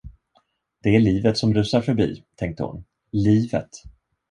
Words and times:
Det 0.83 0.95
är 0.95 0.99
livet 0.99 1.37
som 1.37 1.53
rusar 1.53 1.81
förbi, 1.81 2.23
tänkte 2.35 2.63
hon, 2.63 2.83
livet! 3.11 3.69